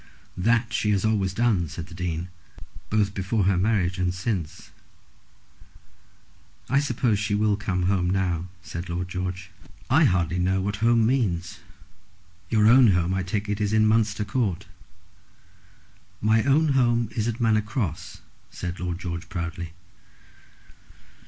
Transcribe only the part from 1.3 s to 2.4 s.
done," said the Dean,